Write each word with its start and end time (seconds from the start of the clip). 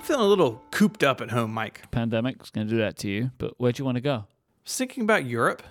I'm 0.00 0.06
feeling 0.06 0.24
a 0.24 0.28
little 0.28 0.62
cooped 0.70 1.04
up 1.04 1.20
at 1.20 1.30
home, 1.30 1.52
Mike. 1.52 1.82
Pandemic's 1.90 2.48
going 2.48 2.66
to 2.66 2.72
do 2.72 2.78
that 2.78 2.96
to 3.00 3.08
you, 3.08 3.32
but 3.36 3.52
where'd 3.58 3.78
you 3.78 3.84
want 3.84 3.96
to 3.96 4.00
go? 4.00 4.24
Thinking 4.64 5.02
about 5.02 5.26
Europe. 5.26 5.62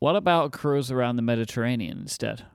What 0.00 0.16
about 0.16 0.46
a 0.46 0.50
cruise 0.50 0.90
around 0.90 1.14
the 1.14 1.22
Mediterranean 1.22 1.98
instead? 2.00 2.46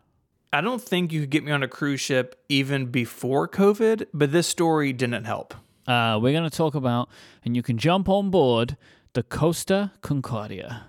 I 0.51 0.59
don't 0.59 0.81
think 0.81 1.13
you 1.13 1.21
could 1.21 1.29
get 1.29 1.45
me 1.45 1.53
on 1.53 1.63
a 1.63 1.69
cruise 1.69 2.01
ship 2.01 2.43
even 2.49 2.87
before 2.87 3.47
COVID, 3.47 4.07
but 4.13 4.33
this 4.33 4.47
story 4.47 4.91
didn't 4.91 5.23
help. 5.23 5.53
Uh, 5.87 6.19
we're 6.21 6.33
going 6.33 6.43
to 6.43 6.49
talk 6.49 6.75
about, 6.75 7.07
and 7.45 7.55
you 7.55 7.63
can 7.63 7.77
jump 7.77 8.09
on 8.09 8.29
board 8.29 8.75
the 9.13 9.23
Costa 9.23 9.93
Concordia. 10.01 10.83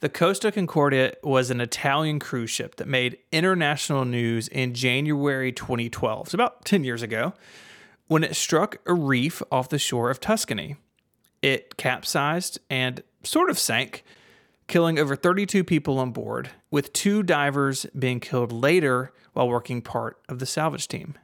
The 0.00 0.08
Costa 0.08 0.52
Concordia 0.52 1.16
was 1.22 1.50
an 1.50 1.60
Italian 1.60 2.18
cruise 2.18 2.48
ship 2.48 2.76
that 2.76 2.88
made 2.88 3.18
international 3.30 4.06
news 4.06 4.48
in 4.48 4.72
January 4.72 5.52
2012, 5.52 6.30
so 6.30 6.36
about 6.36 6.64
10 6.64 6.82
years 6.82 7.02
ago, 7.02 7.34
when 8.06 8.24
it 8.24 8.36
struck 8.36 8.78
a 8.86 8.94
reef 8.94 9.42
off 9.50 9.68
the 9.68 9.78
shore 9.78 10.10
of 10.10 10.20
Tuscany. 10.20 10.76
It 11.42 11.76
capsized 11.76 12.58
and 12.70 13.02
sort 13.22 13.50
of 13.50 13.58
sank, 13.58 14.04
killing 14.66 14.98
over 14.98 15.16
32 15.16 15.64
people 15.64 15.98
on 15.98 16.10
board, 16.10 16.50
with 16.70 16.92
two 16.92 17.22
divers 17.22 17.86
being 17.98 18.20
killed 18.20 18.52
later 18.52 19.12
while 19.32 19.48
working 19.48 19.82
part 19.82 20.18
of 20.28 20.38
the 20.38 20.46
salvage 20.46 20.88
team. 20.88 21.14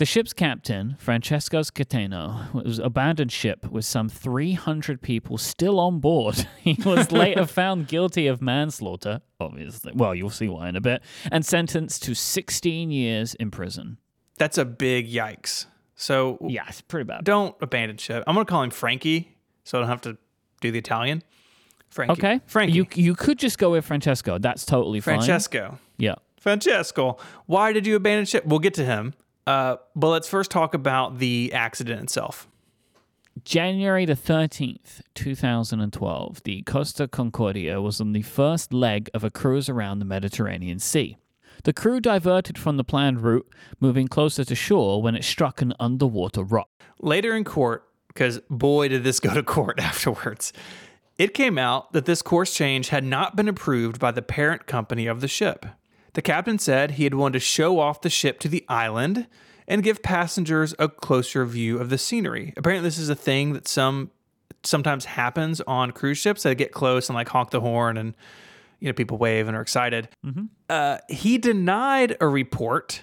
The 0.00 0.06
ship's 0.06 0.32
captain, 0.32 0.96
Francesco 0.98 1.60
Schettino, 1.60 2.54
was 2.54 2.78
abandoned 2.78 3.30
ship 3.30 3.70
with 3.70 3.84
some 3.84 4.08
300 4.08 5.02
people 5.02 5.36
still 5.36 5.78
on 5.78 5.98
board. 5.98 6.48
he 6.62 6.72
was 6.86 7.12
later 7.12 7.44
found 7.46 7.86
guilty 7.86 8.26
of 8.26 8.40
manslaughter, 8.40 9.20
obviously. 9.38 9.92
Well, 9.94 10.14
you'll 10.14 10.30
see 10.30 10.48
why 10.48 10.70
in 10.70 10.76
a 10.76 10.80
bit, 10.80 11.02
and 11.30 11.44
sentenced 11.44 12.02
to 12.04 12.14
16 12.14 12.90
years 12.90 13.34
in 13.34 13.50
prison. 13.50 13.98
That's 14.38 14.56
a 14.56 14.64
big 14.64 15.10
yikes. 15.12 15.66
So 16.00 16.38
Yeah, 16.40 16.64
it's 16.66 16.80
pretty 16.80 17.04
bad. 17.04 17.24
don't 17.24 17.54
abandon 17.60 17.98
ship. 17.98 18.24
I'm 18.26 18.34
going 18.34 18.46
to 18.46 18.50
call 18.50 18.62
him 18.62 18.70
Frankie 18.70 19.36
so 19.64 19.78
I 19.78 19.82
don't 19.82 19.90
have 19.90 20.00
to 20.02 20.16
do 20.62 20.70
the 20.70 20.78
Italian. 20.78 21.22
Frankie. 21.90 22.12
Okay, 22.12 22.40
Frankie. 22.46 22.72
You 22.72 22.86
you 22.94 23.14
could 23.14 23.38
just 23.38 23.58
go 23.58 23.70
with 23.72 23.84
Francesco. 23.84 24.38
That's 24.38 24.64
totally 24.64 25.00
fine. 25.00 25.16
Francesco. 25.16 25.78
Yeah. 25.98 26.14
Francesco, 26.38 27.18
why 27.44 27.74
did 27.74 27.86
you 27.86 27.96
abandon 27.96 28.24
ship? 28.24 28.46
We'll 28.46 28.60
get 28.60 28.72
to 28.74 28.84
him. 28.84 29.12
Uh, 29.46 29.76
but 29.94 30.08
let's 30.08 30.26
first 30.26 30.50
talk 30.50 30.72
about 30.72 31.18
the 31.18 31.52
accident 31.52 32.02
itself. 32.02 32.48
January 33.44 34.06
the 34.06 34.14
13th, 34.14 35.02
2012, 35.14 36.42
the 36.44 36.62
Costa 36.62 37.08
Concordia 37.08 37.80
was 37.82 38.00
on 38.00 38.12
the 38.12 38.22
first 38.22 38.72
leg 38.72 39.10
of 39.12 39.22
a 39.22 39.30
cruise 39.30 39.68
around 39.68 39.98
the 39.98 40.04
Mediterranean 40.04 40.78
Sea. 40.78 41.16
The 41.64 41.72
crew 41.72 42.00
diverted 42.00 42.58
from 42.58 42.76
the 42.76 42.84
planned 42.84 43.22
route, 43.22 43.46
moving 43.80 44.08
closer 44.08 44.44
to 44.44 44.54
shore 44.54 45.02
when 45.02 45.14
it 45.14 45.24
struck 45.24 45.60
an 45.60 45.74
underwater 45.78 46.42
rock. 46.42 46.68
Later 47.00 47.34
in 47.36 47.44
court, 47.44 47.84
because 48.08 48.40
boy, 48.50 48.88
did 48.88 49.04
this 49.04 49.20
go 49.20 49.34
to 49.34 49.42
court 49.42 49.78
afterwards, 49.78 50.52
it 51.18 51.34
came 51.34 51.58
out 51.58 51.92
that 51.92 52.06
this 52.06 52.22
course 52.22 52.54
change 52.54 52.88
had 52.88 53.04
not 53.04 53.36
been 53.36 53.48
approved 53.48 54.00
by 54.00 54.10
the 54.10 54.22
parent 54.22 54.66
company 54.66 55.06
of 55.06 55.20
the 55.20 55.28
ship. 55.28 55.66
The 56.14 56.22
captain 56.22 56.58
said 56.58 56.92
he 56.92 57.04
had 57.04 57.14
wanted 57.14 57.34
to 57.34 57.40
show 57.40 57.78
off 57.78 58.00
the 58.00 58.10
ship 58.10 58.40
to 58.40 58.48
the 58.48 58.64
island 58.68 59.26
and 59.68 59.82
give 59.82 60.02
passengers 60.02 60.74
a 60.78 60.88
closer 60.88 61.44
view 61.44 61.78
of 61.78 61.90
the 61.90 61.98
scenery. 61.98 62.52
Apparently, 62.56 62.86
this 62.86 62.98
is 62.98 63.08
a 63.08 63.14
thing 63.14 63.52
that 63.52 63.68
some 63.68 64.10
sometimes 64.62 65.04
happens 65.04 65.60
on 65.62 65.92
cruise 65.92 66.18
ships. 66.18 66.42
They 66.42 66.54
get 66.54 66.72
close 66.72 67.08
and 67.08 67.14
like 67.14 67.28
honk 67.28 67.50
the 67.50 67.60
horn, 67.60 67.96
and 67.96 68.14
you 68.80 68.88
know 68.88 68.92
people 68.92 69.18
wave 69.18 69.46
and 69.46 69.56
are 69.56 69.60
excited. 69.60 70.08
Uh, 70.68 70.98
he 71.08 71.38
denied 71.38 72.16
a 72.20 72.26
report 72.26 73.02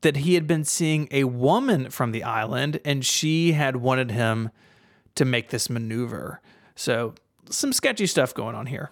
that 0.00 0.16
he 0.16 0.34
had 0.34 0.46
been 0.46 0.64
seeing 0.64 1.08
a 1.10 1.24
woman 1.24 1.90
from 1.90 2.12
the 2.12 2.22
island 2.24 2.80
and 2.84 3.04
she 3.04 3.52
had 3.52 3.76
wanted 3.76 4.10
him 4.10 4.50
to 5.14 5.24
make 5.24 5.50
this 5.50 5.68
maneuver. 5.68 6.40
So, 6.74 7.14
some 7.50 7.72
sketchy 7.72 8.06
stuff 8.06 8.32
going 8.32 8.54
on 8.54 8.66
here. 8.66 8.90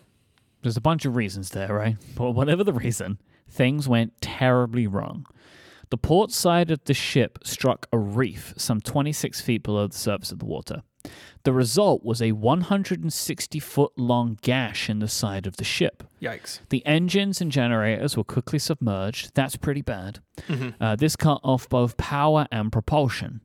There's 0.63 0.77
a 0.77 0.81
bunch 0.83 1.05
of 1.05 1.17
reasons 1.17 1.51
there, 1.51 1.73
right? 1.73 1.97
But 2.17 2.33
whatever 2.33 2.65
the 2.65 2.73
reason, 2.73 3.19
things 3.49 3.89
went 3.89 4.21
terribly 4.21 4.87
wrong. 4.87 5.25
The 5.91 5.97
port 5.97 6.33
side 6.33 6.71
of 6.71 6.85
the 6.85 6.93
ship 6.93 7.39
struck 7.45 7.87
a 7.93 7.99
reef 7.99 8.53
some 8.59 8.81
26 8.81 9.41
feet 9.41 9.63
below 9.63 9.87
the 9.87 9.97
surface 9.97 10.33
of 10.33 10.41
the 10.41 10.45
water. 10.45 10.83
The 11.45 11.53
result 11.53 12.05
was 12.05 12.21
a 12.21 12.33
160 12.33 13.61
foot 13.61 13.93
long 13.97 14.39
gash 14.43 14.91
in 14.91 14.99
the 14.99 15.09
side 15.09 15.47
of 15.47 15.57
the 15.57 15.65
ship. 15.65 16.03
Yikes. 16.21 16.61
The 16.69 16.85
engines 16.85 17.41
and 17.41 17.51
generators 17.53 18.17
were 18.17 18.25
quickly 18.25 18.59
submerged. 18.59 19.33
That's 19.35 19.57
pretty 19.57 19.83
bad. 19.83 20.21
Uh, 20.81 20.97
this 20.97 21.17
cut 21.17 21.41
off 21.43 21.69
both 21.69 21.97
power 21.97 22.47
and 22.51 22.71
propulsion. 22.73 23.41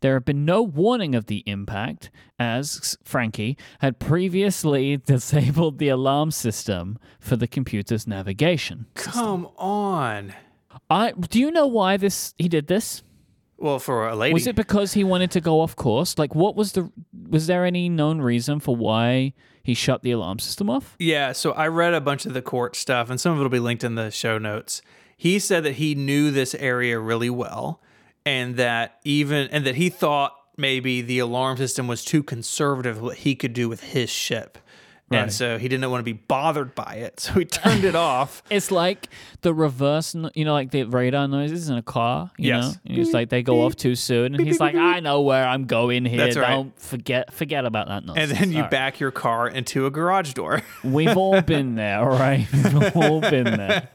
There 0.00 0.14
had 0.14 0.24
been 0.24 0.44
no 0.44 0.62
warning 0.62 1.14
of 1.14 1.26
the 1.26 1.42
impact, 1.46 2.10
as 2.38 2.98
Frankie 3.02 3.56
had 3.80 3.98
previously 3.98 4.96
disabled 5.06 5.78
the 5.78 5.88
alarm 5.88 6.30
system 6.30 6.98
for 7.18 7.36
the 7.36 7.46
computer's 7.46 8.06
navigation. 8.06 8.86
Come 8.94 9.48
on. 9.56 10.34
I 10.90 11.12
do 11.12 11.40
you 11.40 11.50
know 11.50 11.66
why 11.66 11.96
this 11.96 12.34
he 12.38 12.48
did 12.48 12.66
this? 12.66 13.02
Well, 13.58 13.78
for 13.78 14.08
a 14.08 14.14
lady. 14.14 14.34
Was 14.34 14.46
it 14.46 14.56
because 14.56 14.92
he 14.92 15.02
wanted 15.02 15.30
to 15.32 15.40
go 15.40 15.60
off 15.60 15.76
course? 15.76 16.18
Like, 16.18 16.34
what 16.34 16.56
was 16.56 16.72
the? 16.72 16.90
Was 17.28 17.46
there 17.46 17.64
any 17.64 17.88
known 17.88 18.20
reason 18.20 18.60
for 18.60 18.76
why 18.76 19.32
he 19.62 19.74
shut 19.74 20.02
the 20.02 20.10
alarm 20.10 20.38
system 20.38 20.68
off? 20.68 20.94
Yeah, 20.98 21.32
so 21.32 21.52
I 21.52 21.68
read 21.68 21.94
a 21.94 22.00
bunch 22.00 22.26
of 22.26 22.34
the 22.34 22.42
court 22.42 22.76
stuff, 22.76 23.08
and 23.08 23.20
some 23.20 23.32
of 23.32 23.38
it 23.38 23.42
will 23.42 23.48
be 23.48 23.58
linked 23.58 23.82
in 23.82 23.94
the 23.94 24.10
show 24.10 24.38
notes. 24.38 24.82
He 25.16 25.38
said 25.38 25.64
that 25.64 25.74
he 25.74 25.94
knew 25.94 26.30
this 26.30 26.54
area 26.54 26.98
really 26.98 27.30
well, 27.30 27.80
and 28.26 28.56
that 28.56 28.98
even 29.04 29.48
and 29.48 29.64
that 29.64 29.76
he 29.76 29.88
thought 29.88 30.34
maybe 30.58 31.00
the 31.00 31.18
alarm 31.18 31.56
system 31.56 31.86
was 31.86 32.04
too 32.04 32.22
conservative 32.22 33.00
what 33.00 33.18
he 33.18 33.34
could 33.34 33.52
do 33.52 33.68
with 33.68 33.82
his 33.82 34.10
ship. 34.10 34.58
And 35.10 35.32
so 35.32 35.56
he 35.56 35.68
didn't 35.68 35.88
want 35.90 36.00
to 36.00 36.04
be 36.04 36.14
bothered 36.14 36.74
by 36.74 36.94
it. 36.96 37.20
So 37.26 37.34
he 37.34 37.44
turned 37.44 37.84
it 37.84 37.94
off. 37.94 38.42
It's 38.50 38.70
like 38.70 39.08
the 39.42 39.54
reverse, 39.54 40.14
you 40.34 40.44
know, 40.44 40.52
like 40.52 40.70
the 40.72 40.82
radar 40.84 41.28
noises 41.28 41.68
in 41.68 41.76
a 41.76 41.82
car. 41.82 42.30
You 42.38 42.48
Yes. 42.48 42.64
know, 42.64 42.80
And 42.86 42.98
it's 42.98 43.12
like 43.12 43.28
they 43.28 43.42
go 43.42 43.62
off 43.62 43.76
too 43.76 43.94
soon, 43.94 44.34
and 44.34 44.44
he's 44.44 44.58
like, 44.60 44.74
"I 44.74 45.00
know 45.00 45.20
where 45.22 45.46
I'm 45.46 45.66
going 45.66 46.04
here. 46.04 46.18
That's 46.18 46.36
right. 46.36 46.50
Don't 46.50 46.78
forget, 46.80 47.32
forget 47.32 47.64
about 47.64 47.86
that 47.88 48.04
noise. 48.04 48.16
And 48.18 48.30
then 48.32 48.50
you 48.50 48.56
All 48.58 48.62
right. 48.62 48.70
back 48.70 48.98
your 49.00 49.10
car 49.12 49.48
into 49.48 49.86
a 49.86 49.90
garage 49.90 50.32
door. 50.34 50.62
We've 50.84 51.16
all 51.16 51.40
been 51.40 51.74
there, 51.76 52.00
all 52.00 52.18
right? 52.18 52.46
We've 52.52 52.96
all 52.96 53.20
been 53.20 53.44
there. 53.56 53.88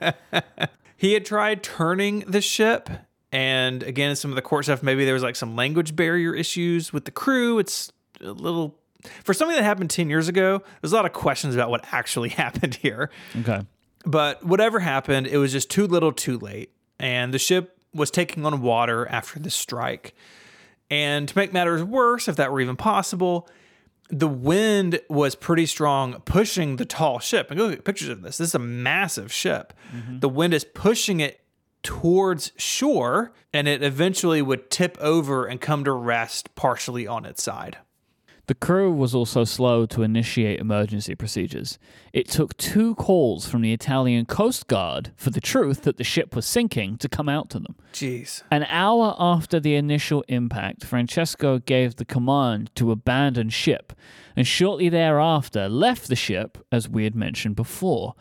he 0.98 1.14
had 1.14 1.26
tried 1.26 1.64
turning 1.64 2.20
the 2.22 2.42
ship 2.42 2.90
and 3.32 3.82
again 3.84 4.16
some 4.16 4.30
of 4.32 4.36
the 4.36 4.42
court 4.42 4.66
stuff 4.66 4.84
maybe 4.84 5.06
there 5.06 5.14
was 5.14 5.24
like 5.24 5.36
some 5.38 5.56
language 5.56 5.96
barrier 5.96 6.36
issues 6.36 6.92
with 6.92 7.06
the 7.06 7.12
crew 7.12 7.60
it's 7.60 7.90
a 8.20 8.26
little 8.32 8.78
for 9.24 9.34
something 9.34 9.56
that 9.56 9.64
happened 9.64 9.90
10 9.90 10.10
years 10.10 10.28
ago 10.28 10.62
there's 10.82 10.92
a 10.92 10.96
lot 10.96 11.06
of 11.06 11.14
questions 11.14 11.56
about 11.56 11.70
what 11.70 11.86
actually 11.92 12.30
happened 12.44 12.76
here. 12.76 13.10
Okay. 13.40 13.62
but 14.06 14.44
whatever 14.46 14.80
happened 14.80 15.28
it 15.28 15.38
was 15.38 15.52
just 15.52 15.70
too 15.70 15.88
little 15.88 16.12
too 16.12 16.38
late. 16.38 16.72
And 17.00 17.34
the 17.34 17.40
ship 17.40 17.78
was 17.94 18.12
taking 18.12 18.46
on 18.46 18.62
water 18.62 19.08
after 19.08 19.40
the 19.40 19.50
strike. 19.50 20.14
And 20.90 21.28
to 21.28 21.38
make 21.38 21.52
matters 21.52 21.84
worse 21.84 22.28
if 22.28 22.36
that 22.36 22.52
were 22.52 22.62
even 22.62 22.76
possible 22.76 23.48
the 24.12 24.28
wind 24.28 25.00
was 25.10 25.36
pretty 25.36 25.66
strong 25.66 26.20
pushing 26.26 26.76
the 26.76 26.86
tall 26.86 27.20
ship. 27.20 27.50
And 27.50 27.58
go 27.58 27.68
look 27.68 27.80
at 27.80 27.86
pictures 27.86 28.10
of 28.10 28.22
this. 28.22 28.38
This 28.38 28.50
is 28.50 28.56
a 28.56 28.60
massive 28.60 29.32
ship. 29.32 29.74
Mm-hmm. 29.96 30.20
The 30.20 30.30
wind 30.30 30.54
is 30.54 30.66
pushing 30.66 31.22
it 31.22 31.40
towards 31.82 32.52
shore 32.58 33.32
and 33.54 33.68
it 33.68 33.82
eventually 33.82 34.42
would 34.42 34.70
tip 34.70 34.98
over 35.00 35.46
and 35.46 35.60
come 35.60 35.84
to 35.86 35.92
rest 35.92 36.54
partially 36.56 37.08
on 37.08 37.26
its 37.26 37.42
side 37.42 37.78
The 38.52 38.56
crew 38.56 38.92
was 38.92 39.16
also 39.16 39.46
slow 39.46 39.86
to 39.86 40.04
initiate 40.04 40.60
emergency 40.60 41.16
procedures. 41.16 41.80
It 42.12 42.28
took 42.28 42.58
two 42.58 42.96
calls 42.96 43.48
from 43.48 43.62
the 43.62 43.72
Italian 43.72 44.26
Coast 44.26 44.68
Guard 44.68 45.14
for 45.16 45.30
the 45.30 45.40
truth 45.40 45.84
that 45.84 45.96
the 45.96 46.04
ship 46.04 46.36
was 46.36 46.46
sinking 46.46 46.98
to 46.98 47.08
come 47.08 47.30
out 47.30 47.50
to 47.52 47.60
them. 47.60 47.78
jeez 47.94 48.44
An 48.52 48.66
hour 48.66 49.16
after 49.18 49.62
the 49.62 49.76
initial 49.76 50.26
impact, 50.28 50.84
Francesco 50.84 51.60
gave 51.60 51.96
the 51.96 52.04
command 52.04 52.76
to 52.76 52.92
abandon 52.92 53.48
ship, 53.52 53.94
and 54.36 54.46
shortly 54.46 54.90
thereafter 54.90 55.70
left 55.70 56.10
the 56.10 56.18
ship, 56.18 56.58
as 56.74 56.90
we 56.90 57.06
had 57.06 57.16
mentioned 57.16 57.56
before. 57.56 58.16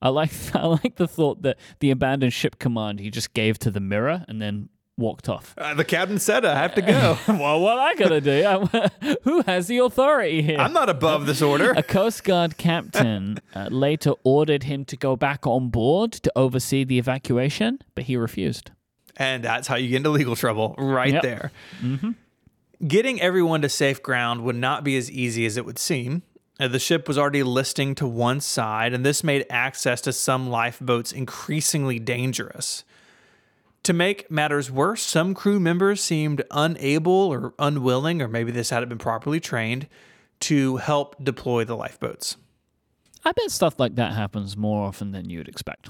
I 0.00 0.10
like 0.10 0.30
I 0.54 0.64
like 0.64 0.94
the 0.94 1.08
thought 1.08 1.42
that 1.42 1.58
the 1.80 1.90
abandoned 1.90 2.34
ship 2.34 2.60
command 2.60 3.00
he 3.00 3.10
just 3.10 3.34
gave 3.34 3.58
to 3.58 3.70
the 3.72 3.80
mirror 3.80 4.24
and 4.28 4.40
then 4.40 4.68
walked 4.98 5.28
off. 5.28 5.54
uh, 5.56 5.72
the 5.74 5.84
captain 5.84 6.18
said 6.18 6.44
i 6.44 6.54
have 6.54 6.74
to 6.74 6.82
go 6.82 7.16
well, 7.28 7.60
what 7.60 7.78
I 7.78 7.94
gotta 7.94 8.20
do? 8.20 8.42
I'm- 8.52 8.68
who 9.22 9.42
has 9.42 9.66
the 9.66 9.78
authority 9.78 10.42
here? 10.42 10.58
i'm 10.58 10.72
not 10.74 10.88
above 10.90 11.26
this 11.26 11.40
order 11.40 11.70
A 11.72 11.82
Coast 11.82 12.24
Guard 12.24 12.56
captain 12.58 13.38
uh, 13.54 13.68
later 13.70 14.12
ordered 14.22 14.64
him 14.64 14.84
to 14.86 14.96
go 14.96 15.16
back 15.16 15.46
on 15.46 15.70
board 15.70 16.12
to 16.12 16.32
oversee 16.36 16.84
the 16.84 16.98
evacuation, 16.98 17.78
but 17.94 18.04
he 18.04 18.16
refused. 18.16 18.70
And 19.16 19.42
that's 19.42 19.66
how 19.68 19.76
you 19.76 19.88
get 19.88 19.96
into 19.98 20.10
legal 20.10 20.36
trouble 20.36 20.74
right 20.78 21.12
Yep. 21.14 21.22
there. 21.22 21.52
Getting 22.86 23.20
everyone 23.20 23.62
to 23.62 23.68
safe 23.68 24.02
ground 24.02 24.42
would 24.44 24.56
not 24.56 24.82
be 24.84 24.96
as 24.96 25.10
easy 25.10 25.46
as 25.46 25.56
it 25.56 25.64
would 25.64 25.78
seem. 25.78 26.22
Uh, 26.58 26.68
The 26.68 26.78
ship 26.80 27.06
was 27.06 27.16
already 27.16 27.42
listing 27.42 27.94
to 27.96 28.06
one 28.06 28.40
side, 28.40 28.92
and 28.92 29.06
this 29.06 29.22
made 29.22 29.46
access 29.48 30.00
to 30.02 30.12
some 30.12 30.50
lifeboats 30.50 31.12
increasingly 31.12 31.98
dangerous. 32.00 32.84
To 33.84 33.92
make 33.92 34.30
matters 34.30 34.70
worse, 34.70 35.02
some 35.02 35.34
crew 35.34 35.58
members 35.58 36.00
seemed 36.00 36.42
unable 36.50 37.12
or 37.12 37.52
unwilling, 37.58 38.22
or 38.22 38.28
maybe 38.28 38.52
this 38.52 38.70
hadn't 38.70 38.88
been 38.88 38.98
properly 38.98 39.40
trained, 39.40 39.88
to 40.40 40.76
help 40.76 41.22
deploy 41.22 41.64
the 41.64 41.76
lifeboats. 41.76 42.36
I 43.24 43.32
bet 43.32 43.50
stuff 43.50 43.78
like 43.78 43.96
that 43.96 44.12
happens 44.12 44.56
more 44.56 44.86
often 44.86 45.12
than 45.12 45.30
you'd 45.30 45.48
expect. 45.48 45.88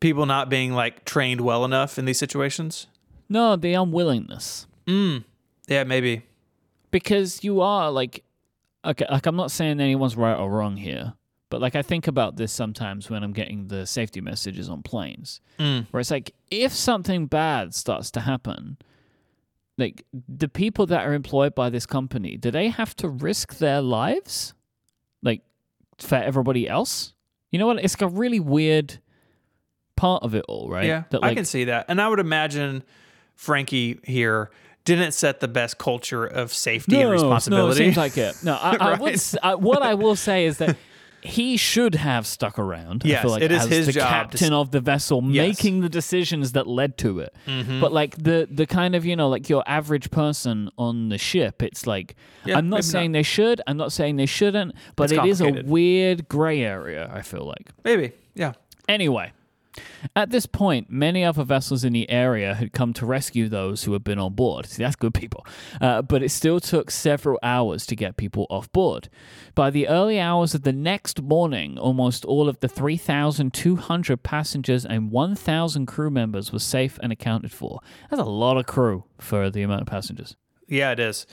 People 0.00 0.26
not 0.26 0.50
being 0.50 0.72
like 0.72 1.04
trained 1.04 1.40
well 1.40 1.64
enough 1.64 1.98
in 1.98 2.04
these 2.04 2.18
situations? 2.18 2.86
No, 3.28 3.56
the 3.56 3.72
unwillingness. 3.74 4.66
Mm. 4.86 5.24
Yeah, 5.66 5.84
maybe. 5.84 6.26
Because 6.90 7.42
you 7.42 7.60
are 7.62 7.90
like 7.90 8.22
okay, 8.84 9.06
like 9.10 9.26
I'm 9.26 9.36
not 9.36 9.50
saying 9.50 9.80
anyone's 9.80 10.16
right 10.16 10.36
or 10.36 10.50
wrong 10.50 10.76
here, 10.76 11.14
but 11.54 11.60
like 11.60 11.76
I 11.76 11.82
think 11.82 12.08
about 12.08 12.34
this 12.34 12.50
sometimes 12.50 13.08
when 13.08 13.22
I'm 13.22 13.32
getting 13.32 13.68
the 13.68 13.86
safety 13.86 14.20
messages 14.20 14.68
on 14.68 14.82
planes, 14.82 15.40
Mm. 15.60 15.86
where 15.92 16.00
it's 16.00 16.10
like 16.10 16.34
if 16.50 16.72
something 16.72 17.26
bad 17.26 17.76
starts 17.76 18.10
to 18.10 18.20
happen, 18.20 18.76
like 19.78 20.04
the 20.28 20.48
people 20.48 20.84
that 20.86 21.06
are 21.06 21.14
employed 21.14 21.54
by 21.54 21.70
this 21.70 21.86
company, 21.86 22.36
do 22.36 22.50
they 22.50 22.70
have 22.70 22.96
to 22.96 23.08
risk 23.08 23.58
their 23.58 23.80
lives, 23.80 24.52
like 25.22 25.42
for 25.98 26.16
everybody 26.16 26.68
else? 26.68 27.14
You 27.52 27.60
know 27.60 27.68
what? 27.68 27.78
It's 27.84 27.94
like 27.94 28.10
a 28.10 28.12
really 28.12 28.40
weird 28.40 28.98
part 29.94 30.24
of 30.24 30.34
it 30.34 30.44
all, 30.48 30.68
right? 30.68 30.86
Yeah, 30.86 31.04
That 31.10 31.22
like, 31.22 31.30
I 31.30 31.34
can 31.36 31.44
see 31.44 31.64
that. 31.66 31.86
And 31.88 32.02
I 32.02 32.08
would 32.08 32.18
imagine 32.18 32.82
Frankie 33.36 34.00
here 34.02 34.50
didn't 34.84 35.12
set 35.12 35.38
the 35.38 35.46
best 35.46 35.78
culture 35.78 36.24
of 36.26 36.52
safety 36.52 37.00
and 37.00 37.10
responsibility. 37.12 37.66
No, 37.66 37.70
it 37.70 37.76
seems 37.76 37.96
like 37.96 38.18
it. 38.18 38.42
No, 38.42 38.54
I, 38.60 38.76
I 38.76 38.90
would. 38.98 39.00
Right. 39.12 39.34
I, 39.40 39.54
what 39.54 39.82
I 39.82 39.94
will 39.94 40.16
say 40.16 40.46
is 40.46 40.58
that 40.58 40.76
he 41.24 41.56
should 41.56 41.94
have 41.96 42.26
stuck 42.26 42.58
around. 42.58 43.02
I 43.04 43.08
Yes, 43.08 43.22
feel 43.22 43.30
like, 43.32 43.42
it 43.42 43.50
is 43.50 43.62
as 43.64 43.68
his 43.70 43.86
the 43.86 43.92
job 43.92 44.08
captain 44.08 44.46
s- 44.46 44.52
of 44.52 44.70
the 44.70 44.80
vessel, 44.80 45.22
Yes. 45.24 45.26
Mm-hmm. 45.26 45.48
making 45.48 45.80
the 45.80 45.88
decisions 45.88 46.52
that 46.52 46.66
led 46.66 46.98
to 46.98 47.20
it. 47.20 47.34
But 47.80 47.92
like 47.92 48.16
the 48.22 48.46
the 48.50 48.66
kind 48.66 48.94
of 48.94 49.04
you 49.04 49.16
know 49.16 49.28
like 49.28 49.48
your 49.48 49.64
average 49.66 50.10
person 50.10 50.70
on 50.78 51.08
the 51.08 51.18
ship, 51.18 51.62
it's 51.62 51.86
like 51.86 52.14
Yeah, 52.44 52.58
I'm 52.58 52.68
not 52.68 52.84
saying 52.84 53.12
not. 53.12 53.18
they 53.18 53.22
should. 53.22 53.60
I'm 53.66 53.76
not 53.76 53.90
saying 53.92 54.16
they 54.16 54.26
shouldn't. 54.26 54.74
But 54.96 55.10
It's 55.10 55.18
it 55.20 55.24
is 55.26 55.40
a 55.40 55.62
weird 55.64 56.28
gray 56.28 56.62
area. 56.62 57.10
I 57.12 57.22
feel 57.22 57.44
like. 57.46 57.70
Maybe, 57.84 58.12
yeah. 58.34 58.52
Anyway, 58.88 59.32
at 60.14 60.30
this 60.30 60.46
point, 60.46 60.90
many 60.90 61.24
other 61.24 61.44
vessels 61.44 61.84
in 61.84 61.92
the 61.92 62.08
area 62.08 62.54
had 62.54 62.72
come 62.72 62.92
to 62.94 63.06
rescue 63.06 63.48
those 63.48 63.84
who 63.84 63.92
had 63.92 64.04
been 64.04 64.18
on 64.18 64.34
board. 64.34 64.66
See, 64.66 64.82
that's 64.82 64.96
good 64.96 65.14
people. 65.14 65.46
Uh, 65.80 66.02
but 66.02 66.22
it 66.22 66.30
still 66.30 66.60
took 66.60 66.90
several 66.90 67.38
hours 67.42 67.86
to 67.86 67.96
get 67.96 68.16
people 68.16 68.46
off 68.50 68.70
board. 68.72 69.08
By 69.54 69.70
the 69.70 69.88
early 69.88 70.20
hours 70.20 70.54
of 70.54 70.62
the 70.62 70.72
next 70.72 71.22
morning, 71.22 71.78
almost 71.78 72.24
all 72.24 72.48
of 72.48 72.60
the 72.60 72.68
3,200 72.68 74.22
passengers 74.22 74.84
and 74.84 75.10
1,000 75.10 75.86
crew 75.86 76.10
members 76.10 76.52
were 76.52 76.58
safe 76.58 76.98
and 77.02 77.12
accounted 77.12 77.52
for. 77.52 77.80
That's 78.10 78.20
a 78.20 78.24
lot 78.24 78.56
of 78.56 78.66
crew 78.66 79.04
for 79.18 79.50
the 79.50 79.62
amount 79.62 79.82
of 79.82 79.88
passengers. 79.88 80.36
Yeah, 80.68 80.92
it 80.92 81.00
is. 81.00 81.26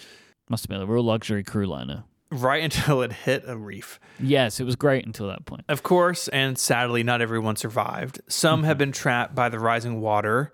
Must 0.50 0.64
have 0.66 0.70
been 0.70 0.82
a 0.82 0.92
real 0.92 1.04
luxury 1.04 1.44
crew 1.44 1.66
liner. 1.66 2.04
Right 2.32 2.64
until 2.72 3.02
it 3.02 3.12
hit 3.12 3.44
a 3.46 3.58
reef. 3.58 4.00
Yes, 4.20 4.60
it 4.60 4.64
was 4.64 4.76
great 4.76 5.06
until 5.06 5.28
that 5.28 5.46
point. 5.46 5.66
Of 5.70 5.84
course, 5.84 6.28
and 6.30 6.58
sadly, 6.58 7.04
not 7.04 7.22
everyone 7.22 7.56
survived. 7.56 8.22
Some 8.28 8.64
have 8.64 8.78
been 8.78 8.92
trapped 8.92 9.36
by 9.36 9.50
the 9.50 9.60
rising 9.60 10.02
water. 10.02 10.54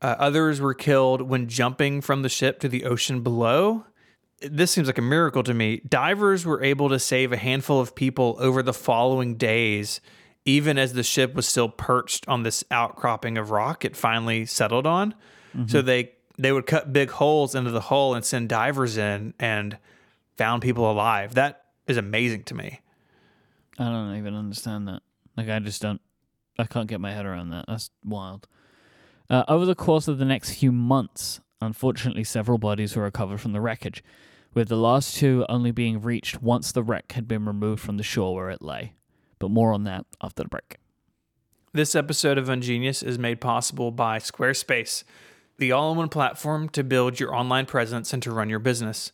Uh, 0.00 0.14
others 0.18 0.60
were 0.60 0.74
killed 0.74 1.22
when 1.22 1.48
jumping 1.48 2.00
from 2.00 2.22
the 2.22 2.28
ship 2.28 2.60
to 2.60 2.68
the 2.68 2.84
ocean 2.84 3.22
below. 3.22 3.84
This 4.40 4.70
seems 4.70 4.86
like 4.86 4.98
a 4.98 5.02
miracle 5.02 5.42
to 5.42 5.52
me. 5.52 5.82
Divers 5.88 6.46
were 6.46 6.62
able 6.62 6.88
to 6.90 7.00
save 7.00 7.32
a 7.32 7.36
handful 7.36 7.80
of 7.80 7.96
people 7.96 8.36
over 8.38 8.62
the 8.62 8.72
following 8.72 9.34
days, 9.34 10.00
even 10.44 10.78
as 10.78 10.92
the 10.92 11.02
ship 11.02 11.34
was 11.34 11.48
still 11.48 11.68
perched 11.68 12.28
on 12.28 12.44
this 12.44 12.62
outcropping 12.70 13.36
of 13.36 13.50
rock 13.50 13.84
it 13.84 13.96
finally 13.96 14.46
settled 14.46 14.86
on. 14.86 15.14
So 15.66 15.82
they 15.82 16.12
they 16.38 16.52
would 16.52 16.66
cut 16.66 16.92
big 16.92 17.10
holes 17.10 17.56
into 17.56 17.72
the 17.72 17.80
hull 17.80 18.14
and 18.14 18.24
send 18.24 18.48
divers 18.48 18.96
in 18.96 19.34
and 19.40 19.76
found 20.38 20.62
people 20.62 20.90
alive. 20.90 21.34
That 21.34 21.64
is 21.86 21.96
amazing 21.96 22.44
to 22.44 22.54
me. 22.54 22.80
I 23.78 23.84
don't 23.84 24.16
even 24.16 24.34
understand 24.34 24.88
that. 24.88 25.02
Like, 25.36 25.48
I 25.48 25.58
just 25.58 25.82
don't. 25.82 26.00
I 26.58 26.64
can't 26.64 26.88
get 26.88 27.00
my 27.00 27.12
head 27.12 27.26
around 27.26 27.50
that. 27.50 27.66
That's 27.68 27.90
wild. 28.04 28.48
Uh, 29.30 29.44
over 29.46 29.66
the 29.66 29.74
course 29.74 30.08
of 30.08 30.18
the 30.18 30.24
next 30.24 30.54
few 30.54 30.72
months, 30.72 31.40
unfortunately, 31.60 32.24
several 32.24 32.58
bodies 32.58 32.96
were 32.96 33.02
recovered 33.02 33.40
from 33.40 33.52
the 33.52 33.60
wreckage, 33.60 34.02
with 34.54 34.68
the 34.68 34.76
last 34.76 35.16
two 35.16 35.44
only 35.48 35.70
being 35.70 36.00
reached 36.00 36.42
once 36.42 36.72
the 36.72 36.82
wreck 36.82 37.12
had 37.12 37.28
been 37.28 37.44
removed 37.44 37.82
from 37.82 37.96
the 37.96 38.02
shore 38.02 38.34
where 38.34 38.50
it 38.50 38.62
lay. 38.62 38.94
But 39.38 39.50
more 39.50 39.72
on 39.72 39.84
that 39.84 40.06
after 40.20 40.42
the 40.42 40.48
break. 40.48 40.78
This 41.72 41.94
episode 41.94 42.38
of 42.38 42.46
Ungeniused 42.46 43.04
is 43.04 43.18
made 43.18 43.40
possible 43.40 43.90
by 43.90 44.18
Squarespace, 44.18 45.04
the 45.58 45.70
all 45.70 45.92
in 45.92 45.98
one 45.98 46.08
platform 46.08 46.68
to 46.70 46.82
build 46.82 47.20
your 47.20 47.34
online 47.34 47.66
presence 47.66 48.12
and 48.12 48.22
to 48.22 48.32
run 48.32 48.48
your 48.48 48.58
business. 48.58 49.12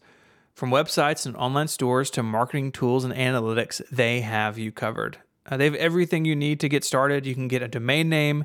From 0.54 0.70
websites 0.70 1.26
and 1.26 1.36
online 1.36 1.66
stores 1.66 2.10
to 2.10 2.22
marketing 2.22 2.70
tools 2.70 3.02
and 3.02 3.12
analytics, 3.12 3.82
they 3.90 4.20
have 4.20 4.56
you 4.56 4.70
covered. 4.70 5.18
Uh, 5.44 5.56
they 5.56 5.64
have 5.64 5.74
everything 5.74 6.24
you 6.24 6.36
need 6.36 6.60
to 6.60 6.68
get 6.68 6.84
started. 6.84 7.26
You 7.26 7.34
can 7.34 7.48
get 7.48 7.60
a 7.60 7.66
domain 7.66 8.08
name, 8.08 8.44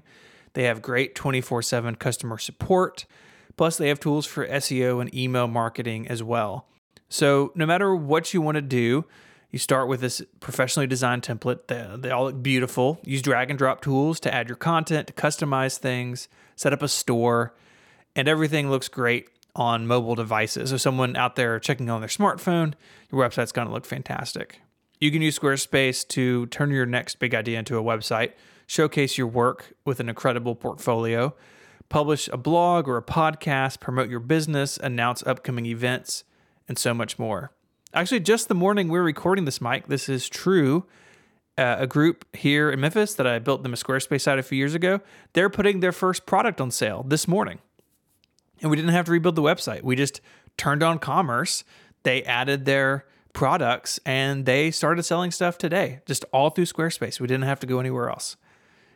they 0.53 0.63
have 0.63 0.81
great 0.81 1.13
24 1.13 1.61
7 1.61 1.95
customer 1.95 2.39
support, 2.39 3.05
plus, 3.57 3.77
they 3.77 3.89
have 3.89 3.99
tools 3.99 4.25
for 4.25 4.47
SEO 4.47 4.99
and 4.99 5.13
email 5.13 5.47
marketing 5.47 6.07
as 6.07 6.23
well. 6.23 6.65
So, 7.09 7.51
no 7.53 7.67
matter 7.67 7.95
what 7.95 8.33
you 8.33 8.41
want 8.41 8.55
to 8.55 8.61
do, 8.63 9.05
you 9.51 9.59
start 9.59 9.87
with 9.87 10.01
this 10.01 10.23
professionally 10.39 10.87
designed 10.87 11.21
template. 11.21 11.67
They, 11.67 11.87
they 11.95 12.09
all 12.09 12.25
look 12.25 12.41
beautiful. 12.41 12.99
Use 13.03 13.21
drag 13.21 13.51
and 13.51 13.57
drop 13.57 13.81
tools 13.81 14.19
to 14.21 14.33
add 14.33 14.47
your 14.47 14.57
content, 14.57 15.07
to 15.07 15.13
customize 15.13 15.77
things, 15.77 16.27
set 16.55 16.73
up 16.73 16.81
a 16.81 16.87
store, 16.87 17.53
and 18.15 18.27
everything 18.27 18.71
looks 18.71 18.87
great 18.87 19.29
on 19.59 19.85
mobile 19.85 20.15
devices. 20.15 20.69
So, 20.69 20.77
someone 20.77 21.15
out 21.17 21.35
there 21.35 21.59
checking 21.59 21.89
on 21.89 21.99
their 21.99 22.09
smartphone, 22.09 22.73
your 23.11 23.21
website's 23.21 23.51
going 23.51 23.67
to 23.67 23.73
look 23.73 23.85
fantastic. 23.85 24.61
You 24.99 25.11
can 25.11 25.21
use 25.21 25.37
Squarespace 25.37 26.07
to 26.09 26.45
turn 26.47 26.71
your 26.71 26.85
next 26.85 27.19
big 27.19 27.35
idea 27.35 27.59
into 27.59 27.77
a 27.77 27.83
website, 27.83 28.31
showcase 28.67 29.17
your 29.17 29.27
work 29.27 29.73
with 29.85 29.99
an 29.99 30.07
incredible 30.07 30.55
portfolio, 30.55 31.35
publish 31.89 32.29
a 32.29 32.37
blog 32.37 32.87
or 32.87 32.97
a 32.97 33.03
podcast, 33.03 33.81
promote 33.81 34.09
your 34.09 34.19
business, 34.21 34.77
announce 34.77 35.23
upcoming 35.23 35.65
events, 35.65 36.23
and 36.67 36.77
so 36.77 36.93
much 36.93 37.19
more. 37.19 37.51
Actually, 37.93 38.21
just 38.21 38.47
the 38.47 38.55
morning 38.55 38.87
we're 38.87 39.03
recording 39.03 39.45
this, 39.45 39.59
Mike, 39.59 39.87
this 39.87 40.07
is 40.07 40.29
true. 40.29 40.85
Uh, 41.57 41.77
a 41.79 41.87
group 41.87 42.25
here 42.33 42.69
in 42.71 42.79
Memphis 42.79 43.13
that 43.15 43.27
I 43.27 43.39
built 43.39 43.63
them 43.63 43.73
a 43.73 43.75
Squarespace 43.75 44.21
site 44.21 44.39
a 44.39 44.43
few 44.43 44.57
years 44.57 44.73
ago, 44.73 45.01
they're 45.33 45.49
putting 45.49 45.81
their 45.81 45.91
first 45.91 46.25
product 46.25 46.61
on 46.61 46.71
sale 46.71 47.03
this 47.05 47.27
morning. 47.27 47.59
And 48.61 48.69
we 48.69 48.77
didn't 48.77 48.91
have 48.91 49.05
to 49.05 49.11
rebuild 49.11 49.35
the 49.35 49.41
website. 49.41 49.83
We 49.83 49.95
just 49.95 50.21
turned 50.57 50.83
on 50.83 50.99
commerce. 50.99 51.63
They 52.03 52.23
added 52.23 52.65
their 52.65 53.05
products 53.33 53.99
and 54.05 54.45
they 54.45 54.71
started 54.71 55.03
selling 55.03 55.31
stuff 55.31 55.57
today, 55.57 56.01
just 56.05 56.25
all 56.33 56.49
through 56.49 56.65
Squarespace. 56.65 57.19
We 57.19 57.27
didn't 57.27 57.45
have 57.45 57.59
to 57.61 57.67
go 57.67 57.79
anywhere 57.79 58.09
else. 58.09 58.35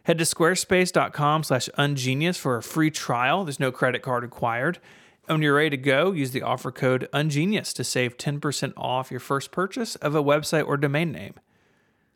Head 0.04 0.18
to 0.18 0.26
squarespace.com 0.26 1.44
slash 1.44 1.70
ungeniused 1.78 2.40
for 2.40 2.58
a 2.58 2.64
free 2.64 2.92
trial. 2.92 3.46
There's 3.46 3.60
no 3.60 3.72
credit 3.72 4.02
card 4.02 4.24
required. 4.24 4.80
And 5.28 5.36
when 5.36 5.42
you're 5.42 5.56
ready 5.56 5.70
to 5.70 5.78
go, 5.78 6.12
use 6.12 6.32
the 6.32 6.42
offer 6.42 6.72
code 6.72 7.08
ungeniused 7.14 7.76
to 7.76 7.86
save 7.86 8.18
10% 8.18 8.74
off 8.76 9.12
your 9.12 9.22
first 9.22 9.52
purchase 9.52 9.96
of 9.96 10.14
a 10.14 10.24
website 10.24 10.68
or 10.68 10.76
domain 10.76 11.14
name. 11.14 11.36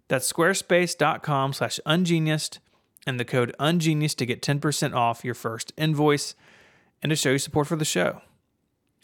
That's 0.10 0.32
squarespace.com 0.32 1.54
slash 1.54 1.80
ungeniused 1.86 2.60
and 3.06 3.18
the 3.18 3.25
code 3.25 3.56
ungeniused 3.58 4.18
to 4.18 4.25
get 4.25 4.42
10% 4.42 4.94
off 4.94 5.24
your 5.24 5.34
first 5.34 5.72
invoice 5.77 6.36
and 7.01 7.10
to 7.10 7.16
show 7.16 7.30
your 7.30 7.39
support 7.39 7.68
for 7.68 7.75
the 7.75 7.86
show. 7.86 8.22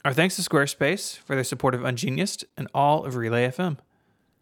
Our 0.05 0.13
thanks 0.13 0.35
to 0.35 0.41
Squarespace 0.41 1.17
for 1.17 1.35
their 1.35 1.43
support 1.43 1.73
of 1.73 1.81
Ungeniused 1.81 2.43
and 2.57 2.67
all 2.73 3.05
of 3.05 3.15
Relay 3.15 3.47
FM. 3.47 3.77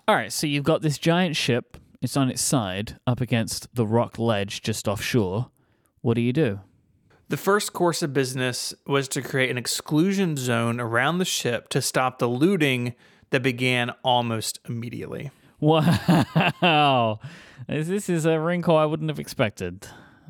All 0.07 0.15
right, 0.15 0.31
so 0.31 0.47
you've 0.47 0.63
got 0.63 0.81
this 0.81 0.97
giant 0.97 1.35
ship. 1.35 1.77
It's 2.01 2.17
on 2.17 2.29
its 2.29 2.41
side 2.41 2.97
up 3.05 3.21
against 3.21 3.73
the 3.75 3.85
rock 3.85 4.17
ledge 4.17 4.61
just 4.61 4.87
offshore. 4.87 5.51
What 6.01 6.15
do 6.15 6.21
you 6.21 6.33
do? 6.33 6.61
The 7.29 7.37
first 7.37 7.71
course 7.71 8.01
of 8.01 8.11
business 8.11 8.73
was 8.85 9.07
to 9.09 9.21
create 9.21 9.49
an 9.51 9.57
exclusion 9.57 10.35
zone 10.35 10.79
around 10.81 11.19
the 11.19 11.25
ship 11.25 11.69
to 11.69 11.81
stop 11.81 12.19
the 12.19 12.27
looting 12.27 12.95
that 13.29 13.41
began 13.41 13.91
almost 14.03 14.59
immediately. 14.67 15.31
Wow. 15.59 17.19
This 17.67 18.09
is 18.09 18.25
a 18.25 18.39
wrinkle 18.39 18.75
I 18.75 18.85
wouldn't 18.85 19.09
have 19.09 19.19
expected. 19.19 19.87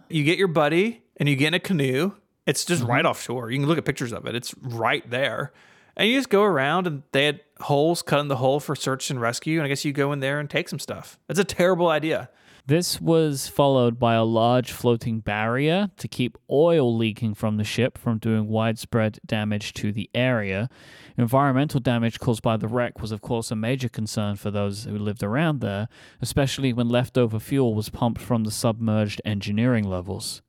You 0.10 0.24
get 0.26 0.38
your 0.38 0.50
buddy 0.50 1.02
and 1.18 1.30
you 1.30 1.36
get 1.36 1.48
in 1.48 1.54
a 1.56 1.60
canoe. 1.60 2.12
It's 2.52 2.66
just 2.66 2.82
mm-hmm. 2.82 2.92
right 2.92 3.06
offshore. 3.06 3.50
You 3.50 3.60
can 3.60 3.68
look 3.68 3.78
at 3.78 3.86
pictures 3.86 4.12
of 4.12 4.26
it. 4.26 4.36
It's 4.36 4.54
right 4.62 5.10
there. 5.10 5.54
And 5.96 6.10
you 6.10 6.18
just 6.18 6.30
go 6.30 6.44
around 6.44 6.86
and 6.86 7.04
they 7.14 7.26
had 7.26 7.40
holes 7.62 8.02
cut 8.02 8.20
in 8.20 8.28
the 8.28 8.36
hole 8.36 8.60
for 8.60 8.76
search 8.76 9.10
and 9.10 9.22
rescue. 9.22 9.58
And 9.58 9.66
I 9.66 9.70
guess 9.70 9.86
you 9.86 9.94
go 9.94 10.12
in 10.12 10.20
there 10.20 10.38
and 10.38 10.50
take 10.50 10.68
some 10.68 10.78
stuff. 10.78 11.18
That's 11.28 11.40
a 11.40 11.46
terrible 11.46 11.88
idea. 11.88 12.30
This 12.66 13.00
was 13.00 13.48
followed 13.48 14.00
by 14.00 14.16
a 14.16 14.26
large 14.26 14.74
floating 14.74 15.22
barrier 15.22 15.92
to 15.96 16.08
keep 16.10 16.38
oil 16.50 16.94
leaking 16.96 17.36
from 17.36 17.56
the 17.56 17.64
ship 17.64 17.98
from 17.98 18.18
doing 18.18 18.50
widespread 18.50 19.20
damage 19.26 19.74
to 19.76 19.94
the 19.94 20.10
area. 20.14 20.70
Environmental 21.18 21.80
damage 21.80 22.20
caused 22.20 22.42
by 22.42 22.58
the 22.58 22.68
wreck 22.68 23.02
was, 23.02 23.14
of 23.14 23.22
course, 23.22 23.50
a 23.50 23.56
major 23.56 23.88
concern 23.88 24.36
for 24.36 24.52
those 24.52 24.84
who 24.84 24.98
lived 24.98 25.24
around 25.24 25.62
there, 25.62 25.88
especially 26.22 26.74
when 26.74 26.90
leftover 26.90 27.40
fuel 27.40 27.74
was 27.74 27.90
pumped 27.90 28.20
from 28.20 28.44
the 28.44 28.52
submerged 28.52 29.22
engineering 29.24 29.86
levels. 29.86 30.42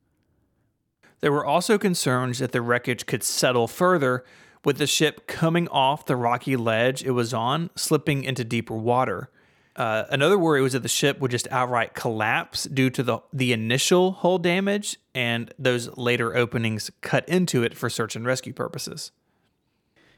There 1.23 1.33
were 1.33 1.47
also 1.47 1.79
concerns 1.79 2.41
that 2.41 2.53
the 2.53 2.61
wreckage 2.61 3.07
could 3.07 3.23
settle 3.23 3.69
further, 3.69 4.25
with 4.65 4.79
the 4.79 4.87
ship 4.87 5.27
coming 5.27 5.69
off 5.69 6.05
the 6.05 6.17
rocky 6.17 6.57
ledge 6.57 7.03
it 7.03 7.13
was 7.13 7.33
on, 7.33 7.71
slipping 7.75 8.25
into 8.25 8.45
deeper 8.45 8.75
water. 8.75 9.31
Uh, 9.75 10.05
another 10.11 10.39
worry 10.39 10.61
was 10.61 10.75
that 10.75 10.83
the 10.83 10.89
ship 10.89 11.19
would 11.21 11.31
just 11.31 11.49
outright 11.51 11.95
collapse 11.95 12.65
due 12.65 12.91
to 12.91 13.03
the, 13.03 13.19
the 13.33 13.53
initial 13.53 14.13
hull 14.13 14.39
damage 14.39 14.99
and 15.15 15.55
those 15.59 15.97
later 15.97 16.37
openings 16.37 16.91
cut 17.01 17.27
into 17.29 17.63
it 17.63 17.75
for 17.75 17.89
search 17.89 18.15
and 18.15 18.27
rescue 18.27 18.53
purposes. 18.53 19.13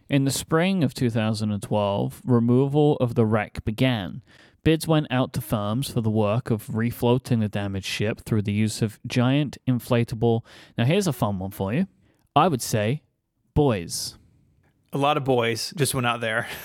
In 0.08 0.24
the 0.24 0.30
spring 0.30 0.82
of 0.82 0.92
2012, 0.92 2.22
removal 2.24 2.96
of 2.96 3.14
the 3.14 3.24
wreck 3.24 3.64
began. 3.64 4.22
Bids 4.64 4.88
went 4.88 5.06
out 5.10 5.34
to 5.34 5.40
firms 5.40 5.90
for 5.90 6.00
the 6.00 6.10
work 6.10 6.50
of 6.50 6.66
refloating 6.68 7.40
the 7.40 7.48
damaged 7.48 7.86
ship 7.86 8.22
through 8.24 8.42
the 8.42 8.52
use 8.52 8.80
of 8.80 8.98
giant 9.06 9.58
inflatable. 9.68 10.40
Now, 10.78 10.86
here's 10.86 11.06
a 11.06 11.12
fun 11.12 11.38
one 11.38 11.50
for 11.50 11.72
you. 11.74 11.86
I 12.34 12.48
would 12.48 12.62
say 12.62 13.02
boys. 13.52 14.16
A 14.92 14.98
lot 14.98 15.16
of 15.16 15.24
boys 15.24 15.72
just 15.76 15.94
went 15.94 16.06
out 16.06 16.20
there. 16.20 16.48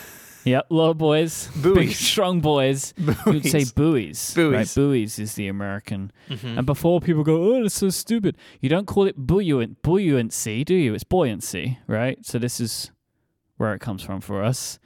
Yep, 0.45 0.67
little 0.69 0.93
boys, 0.93 1.49
big 1.61 1.91
strong 1.91 2.39
boys. 2.39 2.93
You 2.97 3.15
would 3.25 3.45
say 3.45 3.65
buoys. 3.75 4.33
Buoys. 4.33 4.53
Right, 4.53 4.73
buoys 4.73 5.19
is 5.19 5.33
the 5.35 5.47
American. 5.47 6.11
Mm-hmm. 6.29 6.59
And 6.59 6.65
before 6.65 7.01
people 7.01 7.23
go, 7.23 7.55
oh, 7.55 7.61
that's 7.61 7.75
so 7.75 7.89
stupid. 7.89 8.37
You 8.61 8.69
don't 8.69 8.87
call 8.87 9.05
it 9.05 9.17
buoyant, 9.17 9.81
buoyancy, 9.81 10.63
do 10.63 10.73
you? 10.73 10.93
It's 10.93 11.03
buoyancy, 11.03 11.79
right? 11.87 12.25
So 12.25 12.39
this 12.39 12.59
is 12.61 12.91
where 13.57 13.73
it 13.73 13.79
comes 13.79 14.01
from 14.01 14.21
for 14.21 14.41
us. 14.41 14.79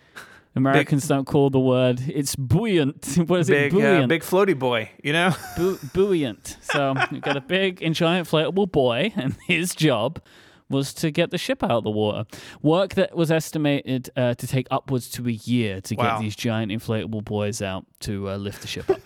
Americans 0.55 1.07
don't 1.07 1.25
call 1.25 1.49
the 1.49 1.59
word. 1.59 1.99
It's 2.07 2.35
buoyant. 2.35 3.17
What 3.27 3.39
is 3.41 3.49
it? 3.49 3.53
Big, 3.53 3.73
uh, 3.73 3.77
Buoyant. 3.77 4.09
big 4.09 4.21
floaty 4.21 4.57
boy, 4.57 4.91
you 5.03 5.11
know? 5.13 5.33
Bu- 5.57 5.79
buoyant. 5.93 6.57
So 6.61 6.93
you've 7.11 7.21
got 7.21 7.37
a 7.37 7.41
big 7.41 7.81
and 7.81 7.95
giant 7.95 8.27
inflatable 8.27 8.71
boy, 8.71 9.11
and 9.17 9.35
his 9.47 9.73
job 9.73 10.21
was 10.69 10.93
to 10.95 11.11
get 11.11 11.29
the 11.31 11.37
ship 11.37 11.63
out 11.63 11.71
of 11.71 11.83
the 11.83 11.89
water. 11.91 12.25
Work 12.61 12.93
that 12.95 13.15
was 13.15 13.31
estimated 13.31 14.09
uh, 14.15 14.33
to 14.35 14.47
take 14.47 14.67
upwards 14.71 15.09
to 15.11 15.27
a 15.27 15.31
year 15.31 15.81
to 15.81 15.95
Wow. 15.95 16.15
get 16.17 16.21
these 16.23 16.35
giant 16.35 16.71
inflatable 16.71 17.23
boys 17.23 17.61
out 17.61 17.85
to 18.01 18.29
uh, 18.29 18.37
lift 18.37 18.61
the 18.61 18.67
ship 18.67 18.89
up. 18.89 18.99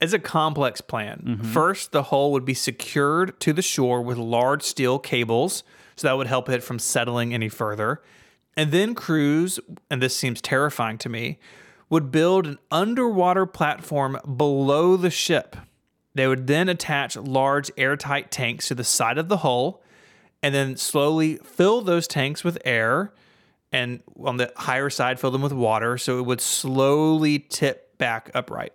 It's 0.00 0.12
a 0.12 0.18
complex 0.18 0.80
plan. 0.80 1.40
First, 1.42 1.92
the 1.92 2.04
hull 2.04 2.32
would 2.32 2.44
be 2.44 2.54
secured 2.54 3.38
to 3.40 3.52
the 3.52 3.62
shore 3.62 4.02
with 4.02 4.18
large 4.18 4.62
steel 4.62 4.98
cables, 4.98 5.64
so 5.96 6.08
that 6.08 6.14
would 6.16 6.26
help 6.26 6.48
it 6.50 6.62
from 6.62 6.78
settling 6.78 7.32
any 7.32 7.48
further. 7.48 8.02
And 8.56 8.70
then 8.70 8.94
crews, 8.94 9.58
and 9.90 10.02
this 10.02 10.16
seems 10.16 10.40
terrifying 10.40 10.98
to 10.98 11.08
me, 11.08 11.38
would 11.90 12.10
build 12.10 12.46
an 12.46 12.58
underwater 12.70 13.46
platform 13.46 14.18
below 14.36 14.96
the 14.96 15.10
ship. 15.10 15.56
They 16.14 16.26
would 16.26 16.46
then 16.46 16.68
attach 16.68 17.16
large 17.16 17.70
airtight 17.76 18.30
tanks 18.30 18.68
to 18.68 18.74
the 18.74 18.84
side 18.84 19.18
of 19.18 19.28
the 19.28 19.38
hull 19.38 19.82
and 20.42 20.54
then 20.54 20.76
slowly 20.76 21.36
fill 21.42 21.80
those 21.80 22.06
tanks 22.06 22.44
with 22.44 22.58
air 22.64 23.12
and 23.72 24.00
on 24.22 24.36
the 24.36 24.52
higher 24.56 24.90
side 24.90 25.18
fill 25.18 25.32
them 25.32 25.42
with 25.42 25.52
water 25.52 25.98
so 25.98 26.18
it 26.18 26.22
would 26.26 26.40
slowly 26.40 27.38
tip 27.38 27.98
back 27.98 28.30
upright. 28.34 28.72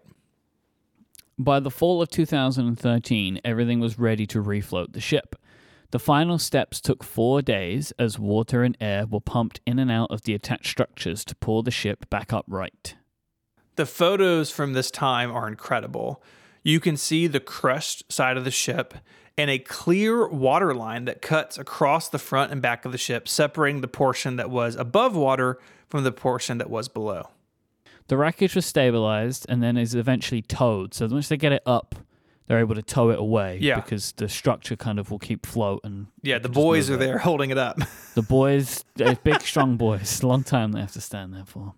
By 1.38 1.62
the 1.62 1.72
fall 1.72 2.02
of 2.02 2.10
2013, 2.10 3.40
everything 3.46 3.80
was 3.80 3.98
ready 3.98 4.28
to 4.28 4.44
refloat 4.44 4.92
the 4.92 5.00
ship. 5.00 5.38
The 5.92 6.00
final 6.00 6.38
steps 6.38 6.80
took 6.80 7.04
four 7.04 7.42
days 7.42 7.92
as 7.98 8.20
water 8.20 8.64
and 8.64 8.78
air 8.80 9.08
were 9.08 9.20
pumped 9.20 9.60
in 9.66 9.80
and 9.80 9.90
out 9.90 10.12
of 10.12 10.22
the 10.22 10.36
attached 10.36 10.68
structures 10.68 11.26
to 11.26 11.36
pull 11.36 11.64
the 11.64 11.72
ship 11.72 12.08
back 12.12 12.32
upright. 12.32 12.96
The 13.76 13.88
photos 13.88 14.52
from 14.52 14.74
this 14.74 14.92
time 14.92 15.32
are 15.32 15.48
incredible. 15.48 16.22
You 16.62 16.80
can 16.80 16.96
see 16.96 17.26
the 17.26 17.40
crushed 17.40 18.12
side 18.12 18.38
of 18.38 18.44
the 18.44 18.52
ship 18.52 18.94
and 19.36 19.50
a 19.50 19.58
clear 19.58 20.28
water 20.28 20.76
line 20.76 21.06
that 21.06 21.24
cuts 21.24 21.58
across 21.58 22.10
the 22.10 22.20
front 22.20 22.52
and 22.52 22.62
back 22.62 22.86
of 22.86 22.92
the 22.92 22.98
ship, 22.98 23.28
separating 23.28 23.82
the 23.82 23.88
portion 23.88 24.36
that 24.36 24.50
was 24.52 24.76
above 24.76 25.16
water 25.16 25.58
from 25.88 26.04
the 26.04 26.12
portion 26.12 26.60
that 26.60 26.70
was 26.70 26.88
below. 26.88 27.30
The 28.10 28.18
wreckage 28.18 28.54
was 28.54 28.66
stabilized 28.66 29.46
and 29.50 29.64
then 29.64 29.78
is 29.78 29.96
eventually 29.96 30.42
towed. 30.42 30.94
So 30.94 31.08
once 31.08 31.30
they 31.30 31.38
get 31.38 31.54
it 31.54 31.64
up, 31.66 31.96
they're 32.50 32.60
able 32.60 32.74
to 32.76 32.82
tow 32.82 33.12
it 33.12 33.20
away 33.20 33.60
Yeah. 33.62 33.76
because 33.80 34.12
the 34.14 34.28
structure 34.28 34.76
kind 34.76 34.98
of 35.00 35.12
will 35.12 35.20
keep 35.20 35.46
float 35.46 35.82
and 35.84 36.08
Yeah, 36.24 36.40
the 36.40 36.50
boys 36.50 36.90
are 36.90 36.96
it. 36.96 36.98
there 36.98 37.18
holding 37.30 37.52
it 37.52 37.58
up. 37.60 37.78
the 38.16 38.24
boys, 38.24 38.84
they're 38.96 39.16
big 39.16 39.40
strong 39.42 39.78
boys, 39.78 40.24
long 40.32 40.44
time 40.44 40.72
they 40.74 40.82
have 40.82 40.92
to 40.94 41.02
stand 41.02 41.34
there 41.34 41.46
for. 41.46 41.76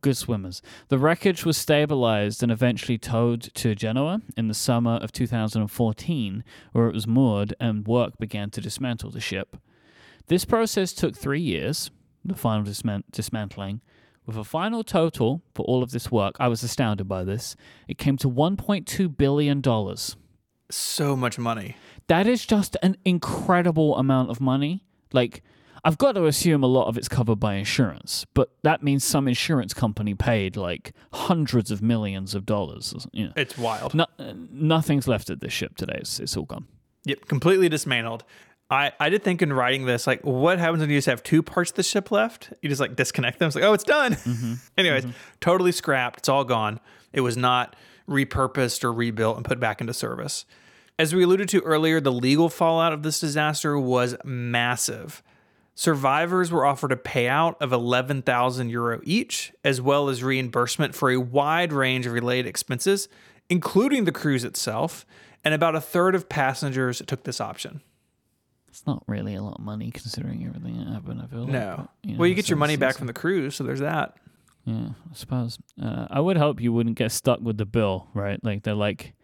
Good 0.00 0.16
swimmers. 0.16 0.62
The 0.88 0.98
wreckage 0.98 1.44
was 1.46 1.56
stabilized 1.56 2.42
and 2.42 2.50
eventually 2.50 2.98
towed 2.98 3.42
to 3.54 3.76
Genoa 3.76 4.20
in 4.36 4.48
the 4.48 4.54
summer 4.54 4.96
of 4.96 5.12
2014, 5.12 6.42
where 6.72 6.88
it 6.88 6.94
was 6.94 7.06
moored 7.06 7.54
and 7.60 7.86
work 7.86 8.18
began 8.18 8.50
to 8.50 8.60
dismantle 8.60 9.12
the 9.12 9.20
ship. 9.20 9.56
This 10.26 10.44
process 10.44 10.92
took 10.92 11.16
three 11.16 11.40
years, 11.40 11.92
the 12.24 12.34
final 12.34 12.64
disman- 12.66 13.04
dismantling. 13.12 13.80
With 14.26 14.36
a 14.36 14.44
final 14.44 14.82
total 14.82 15.42
for 15.54 15.64
all 15.66 15.82
of 15.82 15.92
this 15.92 16.10
work, 16.10 16.34
I 16.40 16.48
was 16.48 16.62
astounded 16.62 17.06
by 17.08 17.22
this. 17.24 17.54
It 17.86 17.96
came 17.96 18.16
to 18.18 18.28
$1.2 18.28 19.16
billion. 19.16 19.62
so 20.70 21.16
much 21.16 21.38
money. 21.38 21.76
That 22.08 22.26
is 22.26 22.44
just 22.44 22.76
an 22.82 22.96
incredible 23.04 23.96
amount 23.96 24.30
of 24.30 24.40
money. 24.40 24.82
Like, 25.12 25.42
I've 25.84 25.98
got 25.98 26.12
to 26.12 26.26
assume 26.26 26.64
a 26.64 26.66
lot 26.66 26.88
of 26.88 26.98
it's 26.98 27.08
covered 27.08 27.36
by 27.38 27.54
insurance, 27.54 28.26
but 28.34 28.50
that 28.64 28.82
means 28.82 29.04
some 29.04 29.28
insurance 29.28 29.72
company 29.72 30.14
paid 30.14 30.56
like 30.56 30.92
hundreds 31.12 31.70
of 31.70 31.80
millions 31.80 32.34
of 32.34 32.44
dollars. 32.44 33.06
You 33.12 33.26
know, 33.26 33.32
It's 33.36 33.56
wild. 33.56 33.94
no, 33.94 34.06
nothing's 34.50 35.06
left 35.06 35.30
of 35.30 35.38
this 35.38 35.52
ship 35.52 35.76
today. 35.76 35.98
It's, 36.00 36.18
it's 36.18 36.36
all 36.36 36.44
gone. 36.46 36.66
Yep, 37.04 37.26
completely 37.28 37.68
dismantled. 37.68 38.24
I, 38.68 38.92
I 38.98 39.10
did 39.10 39.22
think 39.22 39.42
in 39.42 39.52
writing 39.52 39.86
this, 39.86 40.06
like, 40.06 40.22
what 40.22 40.58
happens 40.58 40.80
when 40.80 40.90
you 40.90 40.96
just 40.96 41.06
have 41.06 41.22
two 41.22 41.42
parts 41.42 41.70
of 41.70 41.76
the 41.76 41.82
ship 41.84 42.10
left? 42.10 42.52
You 42.62 42.68
just 42.68 42.80
like 42.80 42.96
disconnect 42.96 43.38
them. 43.38 43.46
It's 43.46 43.54
like, 43.54 43.64
oh, 43.64 43.72
it's 43.72 43.84
done. 43.84 44.14
Mm-hmm. 44.14 44.54
Anyways, 44.78 45.04
mm-hmm. 45.04 45.16
totally 45.40 45.72
scrapped. 45.72 46.18
It's 46.18 46.28
all 46.28 46.44
gone. 46.44 46.80
It 47.12 47.20
was 47.20 47.36
not 47.36 47.76
repurposed 48.08 48.82
or 48.82 48.92
rebuilt 48.92 49.36
and 49.36 49.44
put 49.44 49.60
back 49.60 49.80
into 49.80 49.94
service. 49.94 50.44
As 50.98 51.14
we 51.14 51.24
alluded 51.24 51.48
to 51.50 51.60
earlier, 51.60 52.00
the 52.00 52.12
legal 52.12 52.48
fallout 52.48 52.92
of 52.92 53.02
this 53.02 53.20
disaster 53.20 53.78
was 53.78 54.16
massive. 54.24 55.22
Survivors 55.74 56.50
were 56.50 56.64
offered 56.64 56.90
a 56.90 56.96
payout 56.96 57.54
of 57.60 57.70
11,000 57.70 58.70
euro 58.70 59.00
each, 59.04 59.52
as 59.62 59.80
well 59.80 60.08
as 60.08 60.24
reimbursement 60.24 60.94
for 60.94 61.10
a 61.10 61.20
wide 61.20 61.72
range 61.72 62.06
of 62.06 62.14
related 62.14 62.46
expenses, 62.46 63.08
including 63.50 64.04
the 64.04 64.12
cruise 64.12 64.42
itself, 64.42 65.04
and 65.44 65.52
about 65.52 65.74
a 65.76 65.80
third 65.80 66.14
of 66.14 66.30
passengers 66.30 67.02
took 67.06 67.24
this 67.24 67.42
option. 67.42 67.82
It's 68.76 68.86
not 68.86 69.02
really 69.06 69.34
a 69.34 69.42
lot 69.42 69.54
of 69.58 69.64
money 69.64 69.90
considering 69.90 70.44
everything 70.46 70.76
that 70.76 70.92
happened. 70.92 71.22
I 71.22 71.26
feel 71.28 71.44
like, 71.44 71.48
No. 71.52 71.88
but, 72.02 72.10
know, 72.10 72.18
well, 72.18 72.26
you 72.28 72.34
get 72.34 72.50
your 72.50 72.58
money 72.58 72.76
back 72.76 72.98
from 72.98 73.06
the 73.06 73.14
cruise, 73.14 73.56
so 73.56 73.64
there's 73.64 73.80
that. 73.80 74.18
Yeah, 74.66 74.88
I 75.10 75.14
suppose. 75.14 75.58
Uh, 75.82 76.06
I 76.10 76.20
would 76.20 76.36
hope 76.36 76.60
you 76.60 76.74
wouldn't 76.74 76.98
get 76.98 77.10
stuck 77.10 77.40
with 77.40 77.56
the 77.56 77.64
bill, 77.64 78.08
right? 78.12 78.38
Like 78.44 78.64
they're 78.64 78.74
like, 78.74 79.14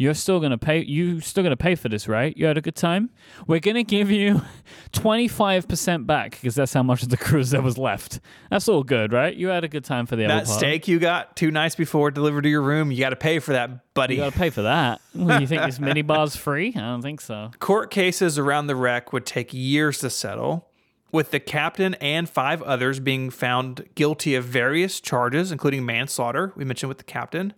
you're 0.00 0.14
still 0.14 0.40
gonna 0.40 0.56
pay. 0.56 0.82
You 0.82 1.20
still 1.20 1.42
gonna 1.42 1.58
pay 1.58 1.74
for 1.74 1.90
this, 1.90 2.08
right? 2.08 2.34
You 2.34 2.46
had 2.46 2.56
a 2.56 2.62
good 2.62 2.74
time. 2.74 3.10
We're 3.46 3.60
gonna 3.60 3.82
give 3.82 4.10
you 4.10 4.40
twenty 4.92 5.28
five 5.28 5.68
percent 5.68 6.06
back 6.06 6.30
because 6.30 6.54
that's 6.54 6.72
how 6.72 6.82
much 6.82 7.02
of 7.02 7.10
the 7.10 7.18
cruise 7.18 7.50
there 7.50 7.60
was 7.60 7.76
left. 7.76 8.18
That's 8.48 8.66
all 8.66 8.82
good, 8.82 9.12
right? 9.12 9.36
You 9.36 9.48
had 9.48 9.62
a 9.62 9.68
good 9.68 9.84
time 9.84 10.06
for 10.06 10.16
the 10.16 10.24
other 10.24 10.36
That 10.36 10.48
steak 10.48 10.88
you 10.88 10.98
got 11.00 11.36
two 11.36 11.50
nights 11.50 11.74
before 11.74 12.10
delivered 12.10 12.42
to 12.44 12.48
your 12.48 12.62
room, 12.62 12.90
you 12.90 12.98
got 12.98 13.10
to 13.10 13.16
pay 13.16 13.40
for 13.40 13.52
that, 13.52 13.92
buddy. 13.92 14.14
You 14.14 14.22
gotta 14.22 14.38
pay 14.38 14.48
for 14.48 14.62
that. 14.62 15.02
You 15.40 15.46
think 15.46 15.62
this 15.62 15.78
mini 15.78 16.00
bar's 16.00 16.34
free? 16.34 16.72
I 16.74 16.80
don't 16.80 17.02
think 17.02 17.20
so. 17.20 17.50
Court 17.58 17.90
cases 17.90 18.38
around 18.38 18.68
the 18.68 18.76
wreck 18.76 19.12
would 19.12 19.26
take 19.26 19.52
years 19.52 19.98
to 19.98 20.08
settle, 20.08 20.70
with 21.12 21.30
the 21.30 21.40
captain 21.40 21.94
and 21.94 22.28
five 22.28 22.62
others 22.62 23.00
being 23.00 23.28
found 23.28 23.86
guilty 23.94 24.34
of 24.34 24.44
various 24.44 24.98
charges, 25.00 25.52
including 25.52 25.84
manslaughter, 25.84 26.52
we 26.56 26.64
mentioned 26.64 26.88
with 26.88 26.98
the 26.98 27.04
captain, 27.04 27.52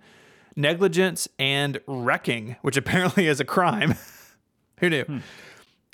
negligence, 0.56 1.28
and 1.38 1.80
wrecking, 1.86 2.56
which 2.62 2.76
apparently 2.76 3.26
is 3.26 3.40
a 3.40 3.44
crime. 3.44 3.94
Who 4.78 4.90
knew? 4.90 5.20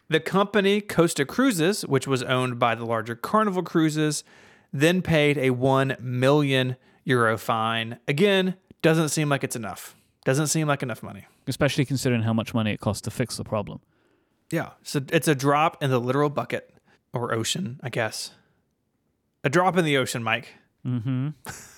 The 0.09 0.21
company 0.21 0.81
Costa 0.81 1.25
Cruises, 1.25 1.83
which 1.83 2.07
was 2.07 2.23
owned 2.23 2.59
by 2.59 2.75
the 2.75 2.87
larger 2.87 3.15
Carnival 3.15 3.63
Cruises, 3.63 4.25
then 4.73 5.03
paid 5.03 5.37
a 5.39 5.51
1 5.51 5.97
million 6.01 6.77
euro 7.05 7.37
fine. 7.37 7.99
Again, 8.09 8.55
doesn't 8.83 9.11
seem 9.11 9.29
like 9.29 9.45
it's 9.45 9.57
enough. 9.57 9.97
Doesn't 10.25 10.49
seem 10.49 10.69
like 10.69 10.83
enough 10.83 11.03
money. 11.03 11.27
Especially 11.47 11.85
considering 11.85 12.23
how 12.23 12.33
much 12.33 12.55
money 12.55 12.73
it 12.73 12.81
costs 12.81 13.03
to 13.03 13.11
fix 13.11 13.37
the 13.37 13.45
problem. 13.45 13.81
Yeah. 14.51 14.71
So 14.83 15.01
it's 15.11 15.29
a 15.29 15.35
drop 15.35 15.83
in 15.83 15.91
the 15.91 16.01
literal 16.01 16.31
bucket 16.31 16.71
or 17.13 17.35
ocean, 17.35 17.81
I 17.83 17.89
guess. 17.89 18.33
A 19.45 19.51
drop 19.51 19.77
in 19.77 19.85
the 19.85 19.97
ocean, 19.97 20.23
Mike. 20.23 20.55
Mm-hmm. 20.87 21.29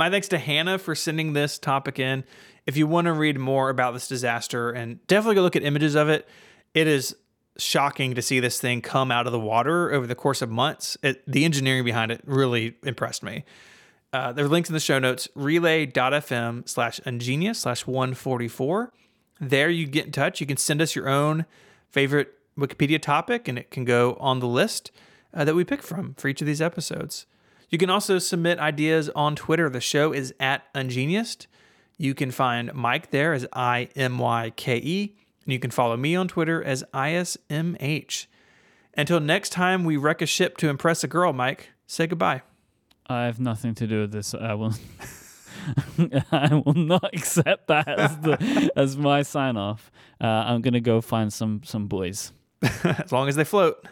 My 0.00 0.08
thanks 0.08 0.28
to 0.28 0.38
Hannah 0.38 0.78
for 0.78 0.94
sending 0.94 1.34
this 1.34 1.58
topic 1.58 1.98
in. 1.98 2.24
If 2.64 2.78
you 2.78 2.86
want 2.86 3.04
to 3.04 3.12
read 3.12 3.38
more 3.38 3.68
about 3.68 3.92
this 3.92 4.08
disaster 4.08 4.70
and 4.70 5.06
definitely 5.08 5.34
go 5.34 5.42
look 5.42 5.56
at 5.56 5.62
images 5.62 5.94
of 5.94 6.08
it, 6.08 6.26
it 6.72 6.86
is 6.86 7.14
shocking 7.58 8.14
to 8.14 8.22
see 8.22 8.40
this 8.40 8.58
thing 8.58 8.80
come 8.80 9.10
out 9.10 9.26
of 9.26 9.32
the 9.32 9.38
water 9.38 9.92
over 9.92 10.06
the 10.06 10.14
course 10.14 10.40
of 10.40 10.48
months. 10.48 10.96
It, 11.02 11.22
the 11.30 11.44
engineering 11.44 11.84
behind 11.84 12.10
it 12.10 12.22
really 12.24 12.76
impressed 12.82 13.22
me. 13.22 13.44
Uh, 14.10 14.32
there 14.32 14.46
are 14.46 14.48
links 14.48 14.70
in 14.70 14.72
the 14.72 14.80
show 14.80 14.98
notes 14.98 15.28
relay.fm 15.34 16.66
slash 16.66 16.98
ungeniused 17.00 17.56
slash 17.56 17.86
144. 17.86 18.94
There 19.38 19.68
you 19.68 19.86
get 19.86 20.06
in 20.06 20.12
touch. 20.12 20.40
You 20.40 20.46
can 20.46 20.56
send 20.56 20.80
us 20.80 20.96
your 20.96 21.10
own 21.10 21.44
favorite 21.90 22.38
Wikipedia 22.58 23.02
topic, 23.02 23.48
and 23.48 23.58
it 23.58 23.70
can 23.70 23.84
go 23.84 24.16
on 24.18 24.40
the 24.40 24.48
list 24.48 24.92
uh, 25.34 25.44
that 25.44 25.54
we 25.54 25.62
pick 25.62 25.82
from 25.82 26.14
for 26.14 26.28
each 26.28 26.40
of 26.40 26.46
these 26.46 26.62
episodes. 26.62 27.26
You 27.70 27.78
can 27.78 27.88
also 27.88 28.18
submit 28.18 28.58
ideas 28.58 29.08
on 29.10 29.36
Twitter. 29.36 29.70
The 29.70 29.80
show 29.80 30.12
is 30.12 30.34
at 30.40 30.72
Ungeniused. 30.74 31.46
You 31.96 32.14
can 32.14 32.32
find 32.32 32.74
Mike 32.74 33.10
there 33.10 33.32
as 33.32 33.46
I 33.52 33.88
M 33.94 34.18
Y 34.18 34.52
K 34.56 34.76
E, 34.76 35.16
and 35.44 35.52
you 35.52 35.60
can 35.60 35.70
follow 35.70 35.96
me 35.96 36.16
on 36.16 36.26
Twitter 36.26 36.62
as 36.62 36.82
ISMH. 36.92 38.26
Until 38.96 39.20
next 39.20 39.50
time 39.50 39.84
we 39.84 39.96
wreck 39.96 40.20
a 40.20 40.26
ship 40.26 40.56
to 40.58 40.68
impress 40.68 41.04
a 41.04 41.08
girl, 41.08 41.32
Mike, 41.32 41.70
say 41.86 42.08
goodbye. 42.08 42.42
I 43.06 43.24
have 43.26 43.38
nothing 43.38 43.74
to 43.76 43.86
do 43.86 44.00
with 44.00 44.12
this. 44.12 44.34
I 44.34 44.54
will. 44.54 44.74
I 46.32 46.54
will 46.64 46.74
not 46.74 47.14
accept 47.14 47.68
that 47.68 47.86
as 47.86 48.18
the 48.18 48.70
as 48.76 48.96
my 48.96 49.22
sign 49.22 49.56
off. 49.56 49.92
Uh, 50.20 50.26
I'm 50.26 50.60
gonna 50.60 50.80
go 50.80 51.00
find 51.00 51.32
some 51.32 51.62
some 51.64 51.86
boys. 51.86 52.32
as 52.84 53.12
long 53.12 53.28
as 53.28 53.36
they 53.36 53.44
float. 53.44 53.86